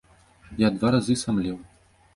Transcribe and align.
Я 0.63 0.71
два 0.79 0.87
разы 0.97 1.19
самлеў. 1.27 1.57